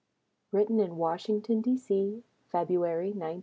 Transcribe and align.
Written 0.51 0.79
in 0.79 0.95
Washington, 0.97 1.61
D.C. 1.61 2.23
February, 2.51 3.09
1915. 3.09 3.39